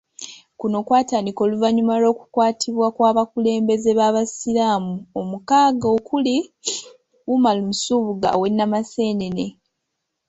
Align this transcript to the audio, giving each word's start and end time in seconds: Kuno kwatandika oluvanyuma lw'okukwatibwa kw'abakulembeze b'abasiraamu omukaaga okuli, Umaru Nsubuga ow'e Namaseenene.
Kuno 0.59 0.77
kwatandika 0.87 1.39
oluvanyuma 1.45 1.93
lw'okukwatibwa 2.01 2.87
kw'abakulembeze 2.95 3.91
b'abasiraamu 3.99 4.93
omukaaga 5.19 5.87
okuli, 5.97 6.35
Umaru 7.33 7.63
Nsubuga 7.71 8.27
ow'e 8.35 8.49
Namaseenene. 8.51 9.45